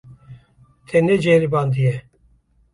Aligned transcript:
Te 0.87 0.97
neceribandiye. 1.05 1.93